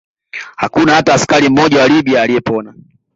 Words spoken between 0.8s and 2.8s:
hata askari mmoja wa Libya aliyepona